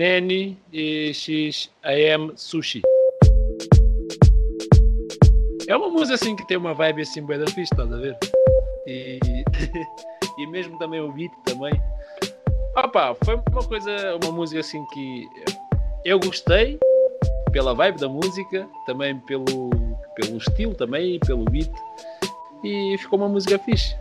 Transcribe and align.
Nene 0.00 0.56
e 0.72 1.12
XAM 1.12 2.32
Sushi. 2.34 2.80
É 5.68 5.76
uma 5.76 5.90
música 5.90 6.14
assim 6.14 6.34
que 6.34 6.46
tem 6.48 6.56
uma 6.56 6.72
vibe 6.72 7.02
assim 7.02 7.22
bem 7.26 7.38
da 7.38 7.44
fixe, 7.44 7.64
estás 7.64 7.92
a 7.92 7.96
ver? 7.98 8.16
E, 8.86 9.20
e 10.40 10.46
mesmo 10.46 10.78
também 10.78 11.02
o 11.02 11.12
beat 11.12 11.30
também. 11.44 11.74
Opa, 12.78 13.14
foi 13.22 13.34
uma 13.34 13.62
coisa, 13.62 14.16
uma 14.24 14.32
música 14.32 14.60
assim 14.60 14.82
que 14.86 15.28
eu 16.06 16.18
gostei 16.18 16.78
pela 17.52 17.74
vibe 17.74 18.00
da 18.00 18.08
música, 18.08 18.66
também 18.86 19.18
pelo, 19.18 19.68
pelo 20.14 20.38
estilo 20.38 20.74
também, 20.74 21.20
pelo 21.20 21.44
beat. 21.44 21.70
E 22.64 22.96
ficou 22.96 23.18
uma 23.18 23.28
música 23.28 23.58
fixe. 23.58 23.94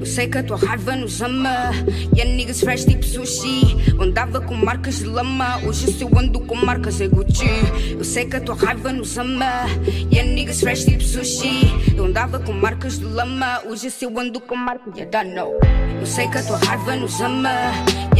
Eu 0.00 0.06
sei 0.06 0.28
que 0.28 0.38
a 0.38 0.42
tua 0.42 0.56
raiva 0.56 0.96
nos 0.96 1.20
ama. 1.20 1.72
E 2.16 2.22
a 2.22 2.24
niggas 2.24 2.60
fresh 2.60 2.86
tipo 2.86 3.04
sushi. 3.04 3.76
Andava 4.00 4.40
com 4.40 4.54
marcas 4.54 5.00
de 5.00 5.04
lama. 5.04 5.58
Hoje 5.62 5.94
eu 6.00 6.08
ando 6.18 6.40
com 6.40 6.54
marcas 6.54 7.02
é 7.02 7.06
Gucci. 7.06 7.44
Eu 7.90 8.02
sei 8.02 8.24
que 8.24 8.36
a 8.36 8.40
tua 8.40 8.54
raiva 8.54 8.90
nos 8.94 9.18
ama. 9.18 9.66
E 10.10 10.18
a 10.18 10.24
niggas 10.24 10.60
fresh 10.60 10.86
tipo 10.86 11.04
sushi. 11.04 11.94
Eu 11.94 12.06
andava 12.06 12.38
com 12.40 12.52
marcas 12.52 12.98
de 12.98 13.04
lama. 13.04 13.60
Hoje 13.66 13.92
eu 14.00 14.18
ando 14.18 14.40
com 14.40 14.56
marcas 14.56 14.94
de 14.94 15.04
dano. 15.04 15.52
Eu 16.00 16.06
sei 16.06 16.26
que 16.28 16.38
a 16.38 16.42
tua 16.44 16.56
raiva 16.56 16.96
nos 16.96 17.20
ama. 17.20 17.50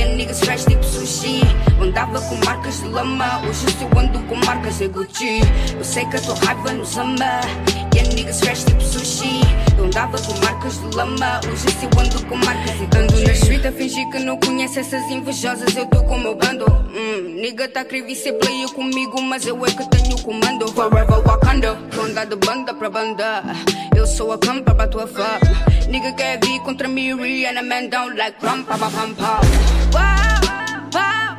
A 0.03 0.07
niggas 0.07 0.41
fresh 0.41 0.65
tipo 0.65 0.85
sushi. 0.85 1.43
Andava 1.81 2.21
com 2.23 2.37
marcas 2.45 2.81
de 2.81 2.89
lama. 2.89 3.43
Hoje 3.47 3.67
eu 3.81 3.99
ando 3.99 4.19
com 4.21 4.37
marcas 4.47 4.81
é 4.81 4.89
Gucci. 4.89 5.41
Eu 5.77 5.85
sei 5.85 6.05
que 6.07 6.17
a 6.17 6.21
tua 6.21 6.35
raiva 6.37 6.73
nos 6.73 6.97
ama. 6.97 7.41
E 7.95 7.99
a 7.99 8.03
niggas 8.15 8.41
fresh 8.41 8.65
tipo 8.65 8.83
sushi. 8.83 9.41
Eu 9.77 9.85
andava 9.85 10.19
com 10.23 10.33
marcas 10.45 10.81
de 10.81 10.97
lama. 10.97 11.41
Hoje 11.51 11.67
eu 11.83 12.01
ando 12.01 12.27
com 12.27 12.37
marcas 12.37 12.75
e 12.77 12.97
ando 12.97 13.21
na 13.21 13.33
street 13.33 13.67
a 13.67 13.73
fingir 13.73 14.09
que 14.11 14.19
não 14.21 14.39
conhece 14.39 14.79
essas 14.81 15.03
invejosas. 15.11 15.77
Eu 15.77 15.87
tô 15.87 16.03
com 16.05 16.17
o 16.17 16.21
meu 16.21 16.35
bando. 16.35 16.65
Hum, 16.65 17.41
nigga 17.41 17.69
tá 17.69 17.85
crime 17.85 18.15
ser 18.15 18.33
player 18.35 18.69
comigo, 18.71 19.21
mas 19.23 19.47
eu 19.47 19.65
é 19.67 19.71
que 19.71 19.89
tenho 19.91 20.17
o 20.17 20.23
comando. 20.23 20.67
Forever 20.73 21.21
Wakanda, 21.23 21.79
ronda 21.95 22.25
de 22.25 22.37
banda 22.37 22.75
pra 22.75 22.89
banda. 22.89 23.43
Eu 23.95 24.07
sou 24.07 24.33
a 24.33 24.39
campa 24.39 24.75
pra 24.75 24.87
tua 24.87 25.07
fã. 25.07 25.39
Nigga 25.91 26.13
quer 26.13 26.39
vir 26.45 26.61
contra 26.61 26.87
mim, 26.87 27.17
Rihanna 27.17 27.63
man 27.63 27.89
down 27.91 28.17
like 28.17 28.39
pam 28.39 28.63
pam 28.65 28.79
pam 28.79 29.15
pam. 29.15 29.41
Wow, 29.93 30.41
wow. 30.95 31.35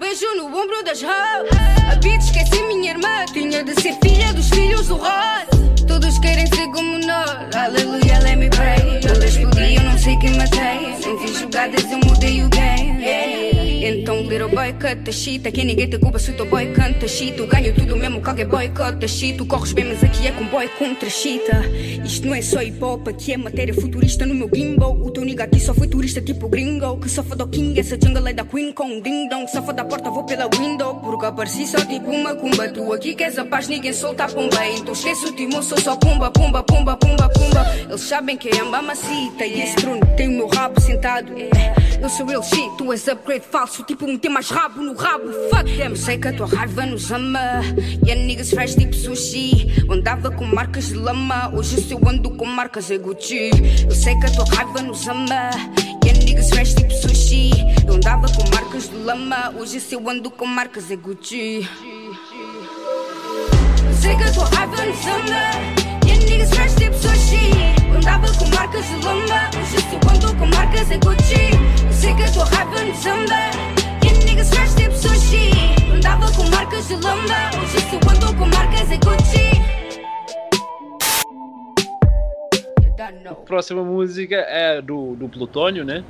Beijo 0.00 0.26
no 0.36 0.46
ombro 0.46 0.82
das 0.82 1.02
hoes. 1.02 1.50
A 1.92 1.96
bitch 1.96 2.24
esqueci 2.24 2.62
minha 2.62 2.92
irmã. 2.92 3.26
Tinha 3.30 3.62
de 3.62 3.74
ser 3.82 3.94
filha 4.02 4.32
dos 4.32 4.48
filhos 4.48 4.88
do 4.88 4.96
Ross. 4.96 5.84
Todos 5.86 6.18
querem 6.18 6.46
ser 6.46 6.66
como 6.72 6.98
nós. 6.98 7.54
Aleluia, 7.54 8.20
let 8.20 8.36
me 8.36 8.48
pray. 8.48 9.00
Eu 9.04 9.22
explodi, 9.22 9.76
eu 9.76 9.82
não 9.82 9.98
sei 9.98 10.16
quem 10.16 10.34
matei. 10.34 10.96
Não 11.04 11.18
vi 11.18 11.38
jogadas, 11.38 11.84
eu 11.92 11.98
mudei 11.98 12.42
o 12.42 12.48
game. 12.48 13.04
Yeah. 13.04 13.59
Então, 13.82 14.20
little 14.20 14.50
boy, 14.50 14.74
cut 14.74 15.04
the 15.04 15.10
shit. 15.10 15.48
Aqui 15.48 15.64
ninguém 15.64 15.88
te 15.88 15.98
culpa 15.98 16.18
se 16.18 16.30
o 16.30 16.34
teu 16.34 16.44
boy 16.44 16.70
canta 16.74 17.08
shit. 17.08 17.32
Tu 17.32 17.46
ganho 17.46 17.74
tudo 17.74 17.96
mesmo, 17.96 18.20
qualquer 18.20 18.46
boy 18.46 18.68
cota 18.68 19.08
shit. 19.08 19.38
Tu 19.38 19.46
corres 19.46 19.72
bem, 19.72 19.86
mas 19.86 20.04
aqui 20.04 20.26
é 20.26 20.32
com 20.32 20.44
boy 20.48 20.68
contra 20.78 21.08
chita. 21.08 21.62
Isto 22.04 22.26
não 22.26 22.34
é 22.34 22.42
só 22.42 22.60
hip 22.60 22.84
hop, 22.84 23.08
aqui 23.08 23.32
é 23.32 23.38
matéria 23.38 23.72
futurista 23.72 24.26
no 24.26 24.34
meu 24.34 24.50
gimbal. 24.52 24.92
O 25.00 25.10
teu 25.10 25.24
nigga 25.24 25.44
aqui 25.44 25.58
só 25.58 25.72
foi 25.72 25.88
turista 25.88 26.20
tipo 26.20 26.46
gringo. 26.46 26.98
Que 26.98 27.08
só 27.08 27.22
do 27.22 27.48
king, 27.48 27.80
essa 27.80 27.96
jungle 27.98 28.28
é 28.28 28.34
da 28.34 28.44
queen 28.44 28.70
com 28.70 29.00
ding 29.00 29.30
dong. 29.30 29.50
Só 29.50 29.62
da 29.62 29.82
porta, 29.82 30.10
vou 30.10 30.24
pela 30.24 30.46
window. 30.54 30.96
Porque 30.96 31.24
apareci 31.24 31.66
só 31.66 31.78
tipo 31.78 32.10
uma 32.10 32.34
cumba. 32.34 32.68
Tu 32.68 32.92
aqui 32.92 33.14
queres 33.14 33.38
a 33.38 33.46
paz, 33.46 33.66
ninguém 33.66 33.94
solta 33.94 34.24
a 34.24 34.28
pomba. 34.28 34.66
Então 34.76 34.92
esquece 34.92 35.24
o 35.24 35.32
timão, 35.32 35.62
sou 35.62 35.80
só 35.80 35.96
pumba, 35.96 36.30
pumba, 36.30 36.62
pumba, 36.62 36.98
pumba, 36.98 37.30
pumba. 37.30 37.66
Eles 37.88 38.02
sabem 38.02 38.36
que 38.36 38.50
é 38.50 38.60
ambamacita. 38.60 39.46
E 39.46 39.62
esse 39.62 39.76
trono 39.76 40.02
tem 40.18 40.28
o 40.28 40.32
meu 40.32 40.48
rabo 40.48 40.78
sentado. 40.82 41.32
Eu 42.02 42.08
sou 42.08 42.26
real 42.26 42.42
shit, 42.42 42.76
tu 42.76 42.92
és 42.92 43.08
upgrade 43.08 43.44
falso. 43.50 43.69
Tipo 43.70 44.04
um 44.04 44.18
tem 44.18 44.30
mais 44.30 44.50
rabo 44.50 44.82
no 44.82 44.94
rabo. 44.94 45.30
Fuck 45.48 45.64
them. 45.76 45.90
Eu 45.90 45.96
sei 45.96 46.18
que 46.18 46.28
a 46.28 46.32
tua 46.32 46.46
raiva 46.46 46.84
nos 46.86 47.10
ama. 47.10 47.62
E 48.04 48.10
a 48.10 48.14
niggas 48.16 48.50
fresh 48.50 48.74
tipo 48.74 48.94
sushi. 48.94 49.84
Andava 49.88 50.30
com 50.30 50.44
marcas 50.44 50.88
de 50.88 50.94
lama. 50.94 51.52
Hoje 51.54 51.80
se 51.80 51.92
eu 51.92 52.00
ando 52.06 52.30
com 52.30 52.46
marcas 52.46 52.90
é 52.90 52.98
Gucci. 52.98 53.50
Eu 53.84 53.94
sei 53.94 54.18
que 54.18 54.26
a 54.26 54.30
tua 54.30 54.44
raiva 54.44 54.82
nos 54.82 55.06
ama. 55.06 55.50
E 56.04 56.10
a 56.10 56.12
niggas 56.12 56.50
fresh 56.50 56.74
tipo 56.74 56.92
sushi. 56.92 57.50
Eu 57.86 57.94
andava 57.94 58.26
com 58.32 58.42
marcas 58.54 58.88
de 58.88 58.96
lama. 58.96 59.54
Hoje 59.56 59.80
se 59.80 59.94
eu 59.94 60.10
ando 60.10 60.30
com 60.30 60.46
marcas 60.46 60.90
é 60.90 60.96
Gucci. 60.96 61.68
Eu 63.86 63.94
sei 63.94 64.16
que 64.16 64.24
a 64.24 64.32
tua 64.32 64.46
raiva 64.46 64.84
nos 64.84 65.06
ama. 65.06 65.79
Niggas 66.30 66.50
fresh 66.50 66.74
tipo 66.76 66.94
sushi. 66.94 67.50
Andava 67.92 68.26
com 68.38 68.46
marcas 68.54 68.86
de 68.86 69.04
lama. 69.04 69.50
Hoje 69.58 69.80
se 69.82 69.94
eu 69.94 70.00
ando 70.14 70.38
com 70.38 70.46
marcas 70.46 70.90
é 70.92 70.98
Gucci. 70.98 71.50
Eu 71.84 71.92
sei 71.92 72.14
que 72.14 72.22
a 72.22 72.30
tua 72.30 72.44
raiva 72.44 72.84
nos 72.84 73.04
ama. 73.04 73.50
E 74.04 74.08
a 74.08 74.24
niggas 74.24 74.48
fresh 74.50 74.74
tipo 74.76 74.94
sushi. 74.94 75.50
Andava 75.92 76.30
com 76.30 76.48
marcas 76.50 76.86
de 76.86 76.94
lama. 76.94 77.50
Hoje 77.60 77.80
se 77.80 77.96
eu 77.96 78.00
ando 78.08 78.38
com 78.38 78.46
marcas 78.46 78.92
é 78.92 78.96
Gucci. 78.98 79.50
A 83.26 83.34
próxima 83.34 83.82
música 83.82 84.36
é 84.36 84.80
do, 84.80 85.16
do 85.16 85.28
Plutónio, 85.28 85.84
né? 85.84 86.04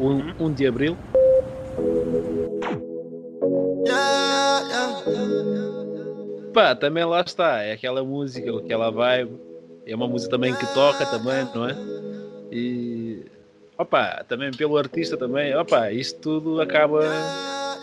1 0.00 0.08
um, 0.08 0.46
um 0.46 0.52
de 0.52 0.66
Abril. 0.66 0.96
Yeah, 3.86 4.66
yeah. 4.66 5.02
Pá, 6.54 6.74
também 6.74 7.04
lá 7.04 7.20
está. 7.20 7.62
É 7.62 7.72
aquela 7.72 8.02
música, 8.02 8.50
aquela 8.56 8.90
vibe. 8.90 9.47
É 9.88 9.94
uma 9.96 10.06
música 10.06 10.30
também 10.30 10.54
que 10.54 10.66
toca 10.74 11.06
também, 11.06 11.48
não 11.54 11.66
é? 11.66 11.74
E 12.52 13.24
opa, 13.78 14.22
também 14.28 14.50
pelo 14.50 14.76
artista 14.76 15.16
também, 15.16 15.56
opa, 15.56 15.90
isto 15.90 16.20
tudo 16.20 16.60
acaba 16.60 17.00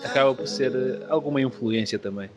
acaba 0.03 0.35
por 0.35 0.47
ser 0.47 0.71
alguma 1.09 1.41
influência 1.41 1.97
também. 1.97 2.29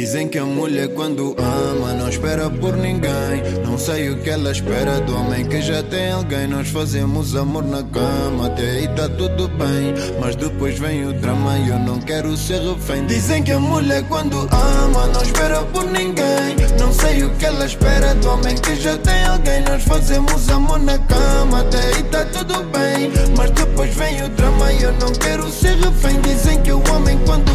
Dizem 0.00 0.28
que 0.28 0.38
a 0.38 0.46
mulher 0.46 0.88
quando 0.94 1.36
ama 1.38 1.92
não 1.92 2.08
espera 2.08 2.48
por 2.48 2.74
ninguém. 2.74 3.42
Não 3.62 3.76
sei 3.76 4.08
o 4.08 4.16
que 4.16 4.30
ela 4.30 4.50
espera 4.50 4.98
do 5.02 5.14
homem 5.14 5.44
que 5.44 5.60
já 5.60 5.82
tem 5.82 6.10
alguém. 6.10 6.46
Nós 6.46 6.68
fazemos 6.68 7.36
amor 7.36 7.62
na 7.64 7.82
cama, 7.82 8.46
até 8.46 8.62
aí 8.62 8.88
tá 8.96 9.10
tudo 9.10 9.46
bem. 9.46 9.92
Mas 10.18 10.36
depois 10.36 10.78
vem 10.78 11.06
o 11.06 11.12
drama 11.12 11.58
e 11.58 11.68
eu 11.68 11.78
não 11.80 12.00
quero 12.00 12.34
ser 12.34 12.62
refém. 12.62 13.04
Dizem 13.04 13.42
que 13.42 13.52
a 13.52 13.60
mulher 13.60 14.02
quando 14.08 14.48
ama 14.50 15.06
não 15.08 15.20
espera 15.20 15.60
por 15.64 15.84
ninguém. 15.84 16.56
Não 16.78 16.94
sei 16.94 17.22
o 17.22 17.30
que 17.36 17.44
ela 17.44 17.66
espera 17.66 18.14
do 18.14 18.30
homem 18.30 18.56
que 18.56 18.76
já 18.76 18.96
tem 18.96 19.26
alguém. 19.26 19.62
Nós 19.64 19.82
fazemos 19.82 20.48
amor 20.48 20.78
na 20.78 20.98
cama, 20.98 21.60
até 21.60 21.78
aí 21.78 22.02
tá 22.04 22.24
tudo 22.24 22.62
bem. 22.70 23.12
Mas 23.36 23.50
depois 23.50 23.94
vem 23.94 24.24
o 24.24 24.30
drama 24.30 24.72
e 24.72 24.82
eu 24.82 24.92
não 24.92 25.12
quero 25.12 25.46
ser 25.50 25.76
refém. 25.76 26.18
Dizem 26.22 26.58
que 26.62 26.72
o 26.72 26.82
homem 26.90 27.18
quando 27.26 27.52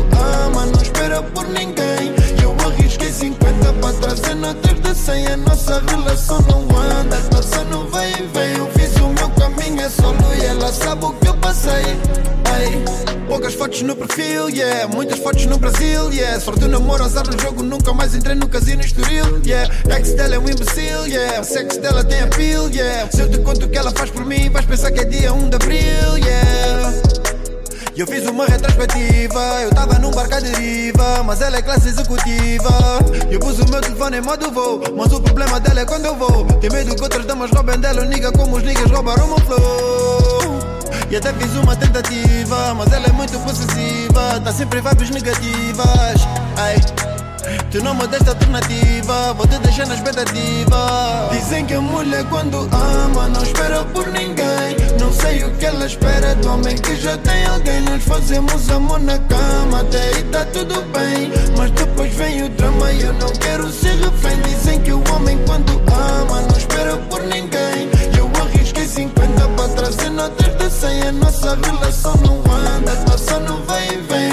ama 0.51 0.67
não 0.67 0.79
espera 0.79 1.23
por 1.23 1.47
ninguém. 1.47 2.13
Arrisquei 3.65 3.71
50 3.71 3.73
para 3.73 3.93
trazer 3.93 4.35
notas 4.35 4.79
de 4.79 4.95
100 4.95 5.27
A 5.27 5.37
nossa 5.37 5.81
relação 5.87 6.39
não 6.41 6.77
anda, 6.77 7.17
passa 7.31 7.63
não 7.65 7.87
vai 7.89 8.11
e 8.11 8.27
vem 8.33 8.57
Eu 8.57 8.69
fiz 8.71 8.95
o 8.97 9.09
meu 9.09 9.29
caminho, 9.31 9.81
é 9.81 9.89
solo 9.89 10.17
e 10.37 10.45
ela 10.45 10.71
sabe 10.71 11.05
o 11.05 11.13
que 11.13 11.27
eu 11.27 11.37
passei 11.37 11.71
Ei, 12.57 12.83
poucas 13.27 13.53
fotos 13.53 13.81
no 13.81 13.95
perfil, 13.95 14.49
yeah. 14.49 14.87
Muitas 14.87 15.19
fotos 15.19 15.45
no 15.45 15.57
Brasil, 15.57 16.13
yeah. 16.13 16.39
Sorte 16.39 16.61
do 16.61 16.69
namoro, 16.69 17.03
azar 17.03 17.25
no 17.27 17.37
jogo, 17.41 17.63
nunca 17.63 17.91
mais 17.91 18.15
entrei 18.15 18.35
no 18.35 18.47
casino 18.47 18.81
estoril, 18.81 19.41
yeah. 19.43 19.69
Ex 19.97 20.13
dela 20.13 20.35
é 20.35 20.39
um 20.39 20.47
imbecil, 20.47 21.05
yeah. 21.05 21.41
O 21.41 21.43
sexo 21.43 21.81
dela 21.81 22.03
tem 22.03 22.21
appeal, 22.21 22.69
yeah. 22.69 23.09
Se 23.11 23.21
eu 23.21 23.29
te 23.29 23.39
conto 23.39 23.65
o 23.65 23.69
que 23.69 23.77
ela 23.77 23.91
faz 23.91 24.09
por 24.09 24.25
mim, 24.25 24.49
vais 24.49 24.65
pensar 24.65 24.91
que 24.91 25.01
é 25.01 25.05
dia 25.05 25.33
1 25.33 25.49
de 25.49 25.55
abril, 25.55 26.17
yeah 26.17 27.24
e 27.95 28.01
eu 28.01 28.07
fiz 28.07 28.27
uma 28.27 28.45
retrospectiva, 28.45 29.39
eu 29.61 29.69
tava 29.69 29.97
num 29.99 30.11
barco 30.11 30.35
à 30.35 30.39
deriva, 30.41 31.23
mas 31.23 31.39
ela 31.39 31.55
é 31.55 31.61
classe 31.61 31.87
executiva. 31.87 32.69
Eu 33.31 33.39
pus 33.39 33.57
o 33.59 33.69
meu 33.69 33.79
telefone 33.79 34.17
em 34.17 34.21
modo 34.21 34.51
voo, 34.51 34.81
mas 34.95 35.13
o 35.13 35.21
problema 35.21 35.59
dela 35.61 35.79
é 35.79 35.85
quando 35.85 36.05
eu 36.05 36.15
vou. 36.15 36.45
Tem 36.59 36.69
medo 36.69 36.93
que 36.93 37.01
outras 37.01 37.25
damas 37.25 37.49
roubem 37.51 37.79
dela, 37.79 38.03
niga 38.03 38.33
como 38.33 38.57
os 38.57 38.63
niggas 38.63 38.91
roubaram 38.91 39.33
o 39.33 39.39
flow. 39.39 40.59
E 41.09 41.15
até 41.15 41.31
fiz 41.33 41.53
uma 41.55 41.73
tentativa, 41.75 42.73
mas 42.73 42.91
ela 42.91 43.05
é 43.07 43.11
muito 43.13 43.39
possessiva, 43.39 44.41
tá 44.43 44.51
sempre 44.51 44.79
em 44.79 44.81
vibes 44.81 45.09
negativas. 45.11 46.27
Ai. 46.57 46.75
Tu 47.71 47.81
não 47.81 47.93
me 47.93 48.07
deste 48.07 48.27
alternativa, 48.27 49.33
vou 49.33 49.47
te 49.47 49.57
deixar 49.59 49.87
na 49.87 49.95
expectativa. 49.95 51.29
Dizem 51.31 51.65
que 51.65 51.75
a 51.75 51.81
mulher 51.81 52.25
quando 52.25 52.67
ama 52.73 53.29
não 53.29 53.41
espera 53.41 53.85
por 53.85 54.07
ninguém. 54.07 54.84
Sei 55.21 55.43
o 55.43 55.51
que 55.51 55.65
ela 55.65 55.85
espera 55.85 56.35
do 56.35 56.49
homem 56.49 56.75
que 56.77 56.95
já 56.95 57.17
tem 57.17 57.45
alguém. 57.45 57.81
Nós 57.81 58.03
fazemos 58.03 58.69
amor 58.69 58.99
na 58.99 59.17
cama, 59.19 59.81
até 59.81 60.01
aí 60.01 60.23
tá 60.23 60.45
tudo 60.45 60.81
bem. 60.91 61.31
Mas 61.57 61.71
depois 61.71 62.13
vem 62.13 62.43
o 62.43 62.49
drama 62.49 62.91
e 62.91 63.01
eu 63.01 63.13
não 63.13 63.29
quero 63.29 63.71
ser 63.71 63.95
refém. 63.95 64.41
Dizem 64.41 64.81
que 64.81 64.91
o 64.91 65.03
homem 65.13 65.37
quando 65.45 65.71
ama 65.91 66.41
não 66.41 66.57
espera 66.57 66.97
por 67.09 67.21
ninguém. 67.23 67.89
Eu 68.17 68.29
arrisquei 68.41 68.87
50 68.87 69.47
para 69.49 69.69
trazer 69.69 70.09
notas 70.09 70.55
de 70.57 70.69
100. 70.69 71.01
A 71.01 71.11
nossa 71.11 71.55
relação 71.55 72.15
não 72.17 72.37
anda, 72.53 72.91
passa 73.05 73.39
não 73.39 73.61
vai 73.63 73.87
e 73.87 73.97
vem. 73.97 74.24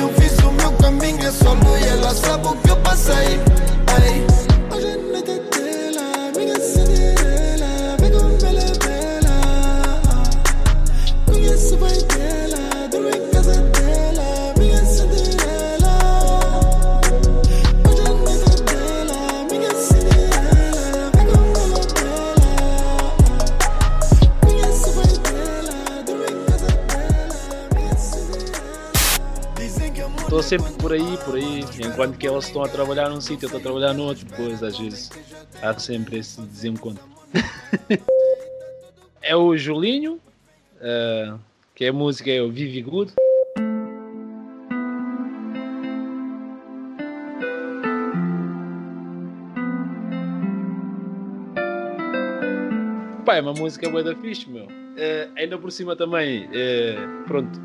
Estou 30.43 30.59
sempre 30.59 30.73
por 30.73 30.93
aí, 30.93 31.19
por 31.25 31.37
aí. 31.37 31.61
Enquanto 31.87 32.19
que 32.19 32.27
elas 32.27 32.47
estão 32.47 32.65
a 32.65 32.69
trabalhar 32.69 33.09
num 33.09 33.21
sítio, 33.21 33.45
eu 33.45 33.47
estou 33.47 33.61
a 33.61 33.63
trabalhar 33.63 33.95
no 33.95 34.05
outro, 34.05 34.25
depois 34.25 34.63
às 34.63 34.77
vezes 34.77 35.11
há 35.63 35.79
sempre 35.79 36.19
esse 36.19 36.41
desencontro. 36.43 37.05
é 39.23 39.37
o 39.37 39.57
Julinho, 39.57 40.15
uh, 40.15 41.39
que 41.75 41.85
é 41.85 41.89
a 41.89 41.93
música 41.93 42.31
é 42.31 42.43
o 42.43 42.51
Vivi 42.51 42.83
Good. 42.83 43.13
Pá, 53.25 53.37
é 53.37 53.41
uma 53.41 53.53
música 53.53 53.89
boa 53.89 54.03
da 54.03 54.17
fixe, 54.17 54.51
meu. 54.51 54.65
Uh, 54.65 55.31
ainda 55.37 55.57
por 55.57 55.71
cima 55.71 55.95
também, 55.95 56.47
uh, 56.47 57.25
pronto. 57.27 57.62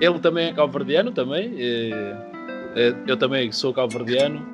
Ele 0.00 0.18
também 0.18 0.48
é 0.48 0.52
calverdiano 0.52 1.12
também. 1.12 1.50
Uh, 1.54 2.34
eu 3.06 3.16
também 3.16 3.50
sou 3.52 3.72
calverdiano. 3.72 4.44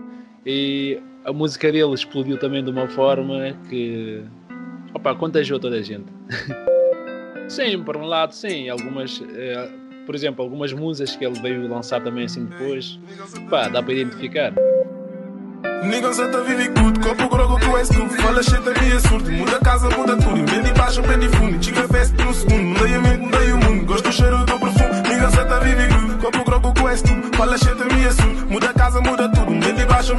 E 0.45 0.99
a 1.25 1.33
música 1.33 1.71
dele 1.71 1.93
explodiu 1.93 2.39
também 2.39 2.65
de 2.65 2.71
uma 2.71 2.89
forma 2.89 3.57
que 3.69 4.23
opa, 4.95 5.15
contagiou 5.15 5.59
toda 5.59 5.77
a 5.77 5.83
gente. 5.83 6.07
sim, 7.49 7.83
por 7.83 7.97
um 7.97 8.05
lado, 8.05 8.35
sim. 8.35 8.69
Algumas, 8.69 9.23
por 10.07 10.15
exemplo, 10.15 10.43
algumas 10.43 10.73
músicas 10.73 11.17
que 11.17 11.25
ele 11.25 11.39
veio 11.41 11.69
lançar 11.69 12.03
também 12.03 12.25
assim 12.25 12.45
depois, 12.45 12.99
pá, 13.49 13.69
dá 13.69 13.83
para 13.83 13.93
identificar. 13.95 14.53
Tá 14.53 14.61
copo 17.01 17.29
grogo 17.29 17.59
Fala 18.21 18.43
shit 18.43 18.57
a 18.57 18.83
minha 18.83 19.01
surdo, 19.01 19.33
muda 19.33 19.59
casa, 19.61 19.89
muda 19.97 20.15
tudo 20.15 20.45
Vende 20.47 20.73
baixo, 20.75 21.01
vende 21.03 21.29
fundo, 21.29 21.59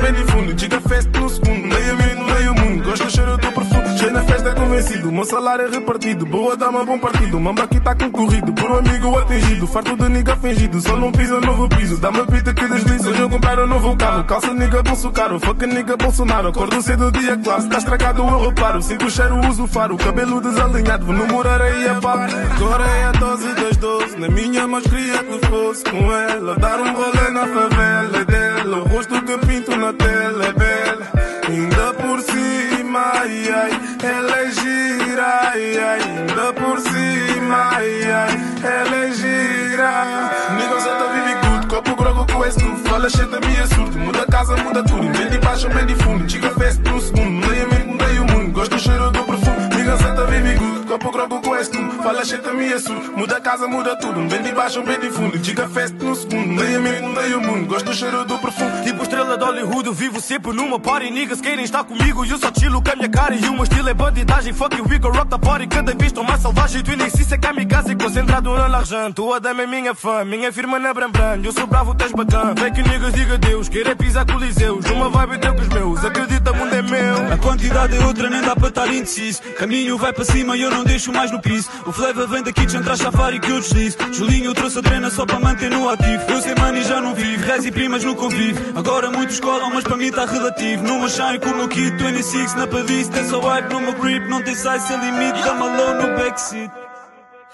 Vende 0.01 0.23
fundo, 0.31 0.59
chica 0.59 0.81
fest 0.81 1.09
no 1.17 1.29
segundo. 1.29 1.61
Mudei 1.67 1.89
a 1.89 1.93
mente, 1.93 2.15
mudei 2.15 2.47
o 2.47 2.55
mundo, 2.55 2.83
gosto 2.83 3.05
do 3.05 3.11
cheiro 3.11 3.37
do 3.37 3.51
perfume. 3.51 3.97
Cheio 3.99 4.13
na 4.13 4.23
festa 4.23 4.49
é 4.49 4.55
convencido, 4.55 5.11
meu 5.11 5.25
salário 5.25 5.67
é 5.67 5.69
repartido. 5.69 6.25
Boa 6.25 6.57
dama, 6.57 6.83
bom 6.83 6.97
partido, 6.97 7.39
mamba 7.39 7.63
aqui 7.63 7.79
tá 7.79 7.95
concorrido. 7.95 8.51
Por 8.53 8.71
um 8.71 8.77
amigo 8.79 9.17
atingido, 9.19 9.67
farto 9.67 9.95
de 9.95 10.09
nigga 10.09 10.35
fingido. 10.37 10.81
Só 10.81 10.95
não 10.97 11.11
pisa 11.11 11.39
novo 11.39 11.69
piso, 11.69 11.97
dá-me 11.97 12.25
pita 12.25 12.53
que 12.53 12.67
desliza 12.67 13.09
Hoje 13.11 13.19
eu 13.19 13.29
comprar 13.29 13.59
um 13.59 13.67
novo 13.67 13.95
carro, 13.95 14.23
calça 14.23 14.53
nigga 14.53 14.81
bolso 14.81 15.11
caro. 15.11 15.39
Fuck 15.39 15.65
nigga 15.65 15.95
Bolsonaro, 15.97 16.47
acordo 16.47 16.81
cedo 16.81 17.11
dia 17.11 17.37
classe 17.37 17.69
Tá 17.69 17.77
estragado 17.77 18.21
eu 18.21 18.47
reparo, 18.47 18.81
sinto 18.81 19.05
o 19.05 19.09
cheiro, 19.11 19.39
uso 19.47 19.67
faro. 19.67 19.97
Cabelo 19.97 20.41
desalinhado, 20.41 21.05
vou 21.05 21.15
namorar 21.15 21.61
aí 21.61 21.87
a 21.87 21.95
papo 21.95 22.33
Agora 22.55 22.85
é 22.87 23.05
a 23.05 23.11
dose 23.11 23.53
das 23.53 23.77
doze 23.77 24.17
Na 24.17 24.29
minha 24.29 24.67
mais 24.67 24.83
queria 24.83 25.23
que 25.23 25.45
fosse 25.47 25.83
com 25.83 26.11
ela. 26.11 26.55
Dar 26.55 26.79
um 26.79 26.93
rolê 26.93 27.29
na 27.31 27.41
favela 27.47 27.60
ai, 37.53 38.03
ela 38.03 38.95
é 38.95 39.11
gira. 39.11 40.31
Nigga, 40.55 40.79
só 40.79 40.95
tá 40.95 41.05
vive 41.13 41.35
good, 41.35 41.67
copo 41.67 41.95
grogo 41.95 42.25
com 42.31 42.45
esse 42.45 42.59
tu. 42.59 42.75
Fala 42.89 43.09
cheio 43.09 43.27
da 43.29 43.39
minha 43.39 43.67
surto, 43.67 43.97
muda 43.99 44.25
casa, 44.25 44.55
muda 44.57 44.83
tudo. 44.83 45.11
Vem 45.17 45.29
de 45.29 45.37
baixo, 45.39 45.69
vem 45.69 45.85
de 45.85 45.95
fundo, 45.95 46.29
chica 46.29 46.49
festa 46.51 46.89
no 46.89 47.01
segundo. 47.01 47.31
Mudei 47.31 47.61
a 47.61 47.67
mente, 47.67 47.87
mudei 47.87 48.19
o 48.19 48.25
mundo, 48.25 48.51
gosto 48.51 48.75
do 48.75 48.79
cheiro 48.79 49.11
do 49.11 49.23
perfume. 49.23 49.75
Nigga, 49.75 49.97
só 49.97 50.13
tá 50.13 50.23
vive 50.25 50.53
good, 50.55 50.87
copo 50.87 51.11
grogo 51.11 51.41
com 51.41 51.55
esse 51.55 51.71
tu. 51.71 51.91
Fala 52.03 52.25
cheio 52.25 52.41
da 52.41 52.53
minha 52.53 52.79
surto, 52.79 53.11
muda 53.17 53.39
casa, 53.39 53.67
muda 53.67 53.95
tudo. 53.97 54.27
Vem 54.27 54.41
de 54.41 54.51
baixo, 54.51 54.83
vem 54.83 54.99
de 54.99 55.09
fundo, 55.09 55.43
chica 55.43 55.67
festa 55.69 56.03
no 56.03 56.15
segundo. 56.15 56.47
Mudei 56.47 56.75
a 56.75 56.79
mente, 56.79 57.01
mudei 57.01 57.33
o 57.35 57.41
mundo, 57.41 57.67
gosto 57.67 57.85
do 57.85 57.93
cheiro 57.93 58.25
do 58.25 58.37
perfume. 58.39 58.83
Tipo 58.83 59.03
estrela 59.03 59.37
de 59.37 59.43
Hollywood, 59.43 59.87
eu 59.87 59.93
vivo 59.93 60.19
sempre 60.19 60.53
numa 60.53 60.79
party. 60.79 61.11
Niggas 61.11 61.41
querem 61.41 61.63
estar 61.63 61.83
comigo 61.83 62.25
e 62.25 62.29
eu 62.29 62.37
só 62.37 62.51
chilo 62.57 62.81
com 62.81 62.91
a 62.91 62.95
minha 62.95 63.09
cara 63.09 63.20
e 63.35 63.47
o 63.47 63.53
meu 63.53 63.63
estilo 63.63 63.89
é 63.89 63.93
bandidagem, 63.93 64.53
fuck 64.53 64.75
you, 64.75 64.85
we 64.89 64.97
go 64.97 65.09
rock 65.09 65.29
the 65.29 65.37
party. 65.37 65.67
Cada 65.67 65.93
vez 65.93 66.07
estou 66.07 66.23
mais 66.23 66.41
selvagem, 66.41 66.83
tu 66.83 66.95
nem 66.95 67.09
se 67.09 67.33
é 67.33 67.37
kamikaze. 67.37 67.95
Concentrado 67.95 68.49
no 68.49 68.67
l'argent, 68.67 69.13
tua 69.13 69.39
dama 69.39 69.63
é 69.63 69.67
minha 69.67 69.93
fã 69.93 70.25
Minha 70.25 70.51
firma 70.51 70.79
na 70.79 70.93
Brambran, 70.93 71.39
eu 71.43 71.51
sou 71.51 71.67
bravo, 71.67 71.93
tens 71.95 72.11
bacana. 72.11 72.53
Fake 72.55 72.81
niggas, 72.81 73.13
diga 73.13 73.37
Deus, 73.37 73.69
querer 73.69 73.95
pisar 73.95 74.25
coliseus 74.25 74.85
Uma 74.85 75.09
vibe 75.09 75.37
teu 75.39 75.53
com 75.53 75.61
os 75.61 75.67
meus, 75.69 76.05
acredita, 76.05 76.53
mundo 76.53 76.73
é 76.73 76.81
meu. 76.81 77.33
A 77.33 77.37
quantidade 77.37 77.95
é 77.95 78.05
outra, 78.05 78.29
nem 78.29 78.41
dá 78.41 78.55
para 78.55 78.69
estar 78.69 78.87
indeciso 78.87 79.41
Caminho 79.57 79.97
vai 79.97 80.11
para 80.13 80.25
cima 80.25 80.57
e 80.57 80.61
eu 80.61 80.71
não 80.71 80.83
deixo 80.83 81.11
mais 81.11 81.31
no 81.31 81.39
piso. 81.39 81.69
O 81.85 81.91
flavor 81.91 82.27
vem 82.27 82.43
da 82.43 82.51
kitchen, 82.51 82.81
traz 82.81 82.99
safari 82.99 83.39
que 83.39 83.51
eu 83.51 83.59
deslizo 83.59 83.97
Julinho 84.11 84.53
trouxe 84.53 84.79
a 84.79 84.81
drena 84.81 85.09
só 85.09 85.25
para 85.25 85.39
manter 85.39 85.69
no 85.69 85.87
ativo. 85.89 86.23
Eu 86.29 86.41
sei 86.41 86.55
money 86.55 86.83
já 86.83 86.99
não 86.99 87.13
vivo, 87.13 87.45
res 87.45 87.65
e 87.65 87.71
primas 87.71 88.03
no 88.03 88.15
convívio. 88.15 88.61
Agora 88.75 89.09
muitos 89.09 89.39
colam, 89.39 89.71
mas 89.73 89.83
para 89.83 89.97
mim 89.97 90.11
tá 90.11 90.25
relativo. 90.25 90.83
Numa 90.83 91.09
shine 91.09 91.39
com 91.39 91.49
o 91.49 91.57
meu 91.57 91.67
kit 91.67 91.91
26 91.91 92.55
na 92.55 92.67
padice 92.67 93.09
Wipe 93.29 93.73
no 93.73 93.81
meu 93.81 93.93
grip, 93.93 94.27
não 94.27 94.41
tem 94.41 94.55
size 94.55 94.79
sem 94.87 94.99
limite 94.99 95.43
Dá-me 95.43 95.61
alone 95.61 96.07
no 96.07 96.17
backseat. 96.17 96.71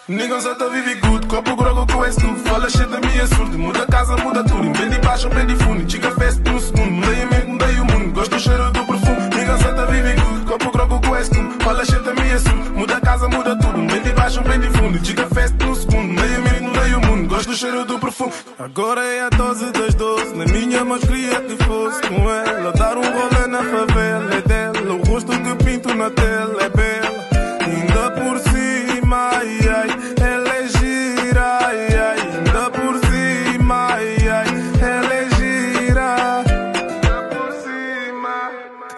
Nigga 0.08 0.40
só 0.40 0.56
tá 0.56 0.70
vive 0.70 0.96
good, 0.96 1.28
copo 1.28 1.56
grogo 1.58 1.86
com 1.92 2.06
esse 2.06 2.22
tu 2.22 2.34
Fala 2.48 2.70
shit 2.70 2.88
da 2.88 3.00
minha 3.02 3.28
surdo, 3.28 3.60
muda 3.60 3.86
casa, 3.88 4.16
muda 4.16 4.42
tudo. 4.44 4.74
Vem 4.74 4.90
de 4.90 5.00
baixo, 5.00 5.30
vem 5.30 5.46
de 5.46 5.56
fundo, 5.58 5.92
chica 5.92 6.12
fest 6.12 6.40
no 6.46 6.60
segundo 6.60 6.92
Mudei 6.92 7.22
a 7.22 7.26
mente, 7.26 7.48
mudei 7.48 7.80
o 7.82 7.86
mundo, 7.86 8.14
gosto 8.14 8.32
do 8.32 8.40
cheiro 8.40 8.72
do 8.72 8.86
perfume. 8.86 9.36
Nigga 9.36 9.58
só 9.58 9.74
tá 9.74 9.86
vive 9.86 10.14
good, 10.14 10.46
copo 10.46 10.72
grogo 10.72 11.02
com 11.02 11.18
esse 11.18 11.32
tu 11.32 11.64
Fala 11.64 11.84
shit 11.84 12.00
da 12.00 12.14
minha 12.14 12.40
surdo, 12.40 12.72
muda 12.72 13.02
casa, 13.02 13.28
muda 13.28 13.56
tudo. 13.58 13.88
Vem 13.88 14.02
de 14.02 14.14
baixo, 14.14 14.42
vem 14.44 14.60
de 14.62 14.70
fundo, 14.70 15.06
chica 15.06 15.28
fest 15.28 15.54
no 15.60 15.76
segundo 15.76 16.08
Mudei 16.08 16.36
a 16.36 16.40
mente, 16.40 16.62
mudei 16.62 16.94
o 16.94 17.02
mundo, 17.02 17.28
gosto 17.28 17.50
do 17.50 17.56
cheiro 17.58 17.84
do 17.84 18.00
perfume. 18.00 18.32
Agora 18.58 19.02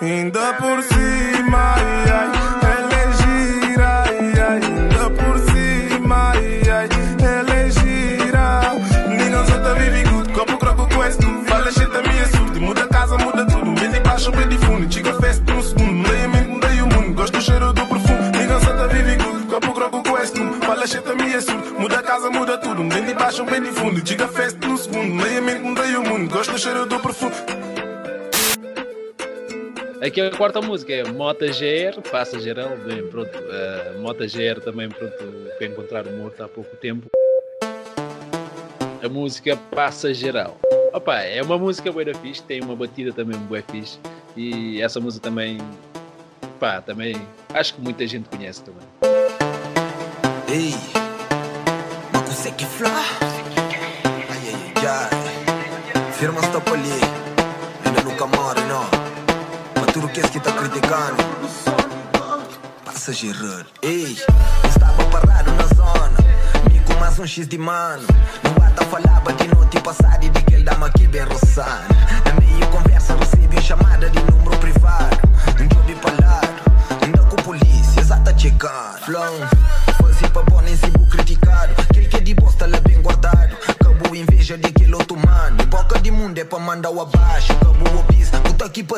Ainda 0.02 0.54
por 0.54 0.82
cima, 0.82 1.76
ai, 1.76 2.10
ai 2.10 2.32
Ela 2.72 2.94
é 2.96 3.12
gira, 3.20 4.04
ai, 4.06 4.34
ai. 4.40 4.62
Ainda 4.64 5.10
por 5.10 5.40
cima, 5.40 6.32
ai, 6.32 6.62
ai 6.70 6.90
Ela 7.22 7.54
é 7.54 7.70
gira. 7.70 8.62
Ninguém 9.10 9.46
só 9.46 9.60
tá 9.60 9.74
vive 9.74 10.04
good 10.10 10.32
Copo 10.32 10.58
croco 10.58 10.88
tu 10.88 11.44
Fala 11.50 11.70
shit 11.70 11.90
da 11.90 12.02
minha 12.02 12.26
surte 12.28 12.60
Muda 12.62 12.88
casa, 12.88 13.18
muda 13.18 13.46
tudo. 13.46 13.76
Vem 13.76 13.92
de 13.92 14.00
baixo, 14.00 14.32
vem 14.32 14.48
de 14.48 14.58
fundo. 14.60 14.94
Chica 14.94 15.14
fest 15.16 15.42
no 15.46 15.62
segundo. 15.62 15.92
Mudei 15.92 16.24
a 16.24 16.28
mente, 16.30 16.48
mudei 16.48 16.82
o 16.82 16.88
mundo. 16.88 17.14
Gosto 17.16 17.38
do 17.38 17.42
cheiro 17.42 17.74
do 17.74 17.86
perfume. 17.86 18.22
Ninguém 18.38 18.60
só 18.62 18.74
tá 18.74 18.88
vive 18.88 19.18
good 19.18 19.48
Copo 19.48 19.74
croco 19.74 20.02
tu 20.02 20.66
Fala 20.66 20.88
shit 20.88 21.04
da 21.04 21.16
minha 21.16 21.42
surte 21.42 21.74
Muda 21.78 22.02
casa, 22.02 22.30
muda 22.30 22.58
tudo. 22.58 22.88
Vem 22.88 23.04
de 23.04 23.14
baixo, 23.16 23.44
vem 23.44 23.62
de 23.62 23.72
fundo. 23.74 24.08
Chica 24.08 24.30
fest 24.30 24.56
no 24.66 24.78
segundo. 24.78 25.14
Mudei 25.14 25.40
a 25.40 25.42
mente, 25.42 25.62
mudei 25.62 25.96
o 25.98 26.04
mundo. 26.04 26.34
Gosto 26.34 26.54
do 26.54 26.58
cheiro 26.58 26.86
do 26.86 26.98
perfume 27.02 27.59
Aqui 30.10 30.22
a 30.22 30.32
quarta 30.32 30.60
música 30.60 30.92
é 30.92 31.04
Mota 31.04 31.46
GR, 31.46 32.02
passa 32.10 32.40
geral, 32.40 32.76
bem, 32.78 33.08
pronto. 33.10 33.30
Uh, 33.38 34.02
Mota 34.02 34.26
GR 34.26 34.60
também, 34.60 34.90
pronto, 34.90 35.14
foi 35.56 35.68
encontrar 35.68 36.04
morto 36.06 36.44
há 36.44 36.48
pouco 36.48 36.76
tempo. 36.78 37.08
A 39.04 39.08
música 39.08 39.56
Passa 39.70 40.12
Geral. 40.12 40.58
Opa, 40.92 41.20
é 41.20 41.44
uma 41.44 41.60
música 41.60 41.92
boa 41.92 42.12
fixe, 42.16 42.42
tem 42.42 42.60
uma 42.60 42.76
batida 42.76 43.14
também 43.14 43.38
boa 43.42 43.62
fixe. 43.70 44.00
E 44.36 44.82
essa 44.82 45.00
música 45.00 45.30
também, 45.30 45.60
pá, 46.60 46.82
também 46.82 47.16
acho 47.54 47.76
que 47.76 47.82
muita 47.82 48.08
gente 48.08 48.28
conhece 48.30 48.64
também. 48.64 48.88
Ei, 50.48 50.74
cos'è 52.26 52.52
che 52.56 52.66
fla? 52.66 52.90
Ai 54.28 54.50
ai 54.50 54.74
ai 54.88 55.12
ai 55.94 56.12
Firma 56.14 56.42
sta 56.42 56.58
ali 56.58 57.00
E 57.86 58.04
nunca 58.04 58.26
morre, 58.26 58.62
não 58.66 59.09
queres 60.14 60.30
que 60.30 60.40
tá 60.40 60.52
Passageiro 62.86 63.66
Ei, 63.82 64.18
estava 64.68 65.04
parado 65.06 65.52
na 65.54 65.66
zona. 65.68 66.18
Me 66.72 66.80
com 66.82 66.94
mais 67.00 67.18
um 67.18 67.26
X 67.26 67.48
de 67.48 67.58
mano. 67.58 68.06
No 68.44 68.50
bata 68.52 68.86
falava 68.86 69.34
de 69.34 69.48
noite 69.48 69.80
passada 69.82 70.24
E 70.24 70.30
de 70.30 70.44
que 70.44 70.54
ele 70.54 70.64
dá-me 70.64 70.86
aqui 70.86 71.08
bem 71.08 71.24
roçando 71.24 71.89